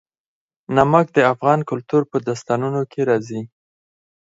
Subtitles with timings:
[0.75, 3.41] نمک د افغان کلتور په داستانونو کې راځي.